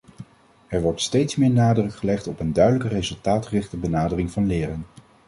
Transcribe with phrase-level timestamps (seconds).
[0.67, 4.85] Er wordt steeds meer nadruk gelegd op een duidelijke, resultaatgerichte benadering van leren.